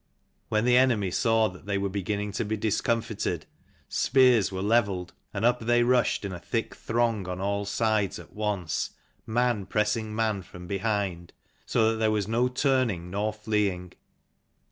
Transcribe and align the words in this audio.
When 0.49 0.65
the 0.65 0.77
enemy 0.77 1.11
saw 1.11 1.47
that 1.49 1.67
they 1.67 1.77
were 1.77 1.87
beginning 1.87 2.31
to 2.31 2.43
be 2.43 2.57
discomfited, 2.57 3.45
spears 3.87 4.51
were 4.51 4.63
levelled, 4.63 5.13
and 5.31 5.45
up 5.45 5.59
they 5.59 5.83
rushed 5.83 6.25
in 6.25 6.31
a 6.31 6.39
thick 6.39 6.73
throng 6.73 7.27
on 7.29 7.39
all 7.39 7.65
sides 7.65 8.17
at 8.17 8.33
once, 8.33 8.95
man 9.27 9.67
pressing 9.67 10.15
man 10.15 10.41
from 10.41 10.65
behind, 10.65 11.33
so 11.67 11.91
that 11.91 11.97
there 11.97 12.09
was 12.09 12.27
no 12.27 12.47
turning 12.47 13.11
nor 13.11 13.31
fleeing. 13.31 13.93